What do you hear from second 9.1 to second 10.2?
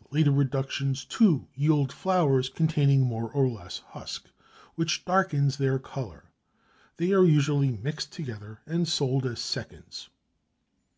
as seconds.